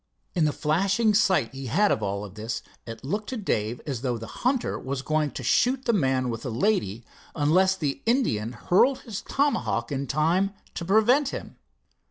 In 0.33 0.45
the 0.45 0.51
flashing 0.51 1.13
sight 1.13 1.53
he 1.53 1.67
had 1.67 1.91
of 1.91 2.01
all 2.01 2.27
this, 2.27 2.63
it 2.87 3.03
looked 3.03 3.29
to 3.29 3.37
Dave 3.37 3.79
as 3.85 4.01
though 4.01 4.17
the 4.17 4.25
hunter 4.41 4.79
was 4.79 5.03
going 5.03 5.29
to 5.33 5.43
shoot 5.43 5.85
the 5.85 5.93
man 5.93 6.31
with 6.31 6.41
the 6.41 6.49
lady, 6.49 7.05
unless 7.35 7.75
the 7.75 8.01
Indian 8.07 8.53
hurled 8.53 9.01
his 9.01 9.21
tomahawk 9.21 9.91
in 9.91 10.07
time 10.07 10.53
to 10.73 10.85
prevent 10.85 11.29
him. 11.29 11.55